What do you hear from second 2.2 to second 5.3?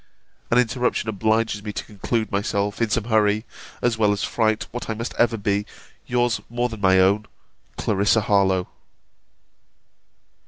myself, in some hurry, as well as fright, what I must